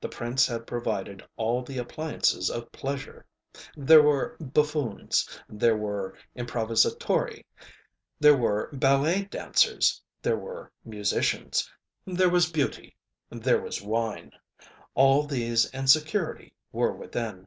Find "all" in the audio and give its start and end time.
1.36-1.60, 14.94-15.24